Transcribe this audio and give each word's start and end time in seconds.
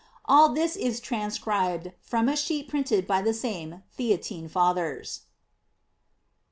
All 0.25 0.49
this 0.51 0.75
is 0.75 0.99
transcribed 0.99 1.91
from 2.01 2.27
a 2.27 2.35
sheet 2.35 2.67
printed 2.67 3.05
by 3.05 3.21
the 3.21 3.35
same 3.35 3.83
Theatine 3.95 4.49
Fathers. 4.49 5.27